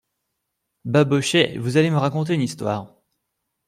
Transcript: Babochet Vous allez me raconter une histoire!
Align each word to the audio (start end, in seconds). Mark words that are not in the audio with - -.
Babochet 0.83 1.59
Vous 1.59 1.77
allez 1.77 1.91
me 1.91 1.97
raconter 1.99 2.33
une 2.33 2.41
histoire! 2.41 2.95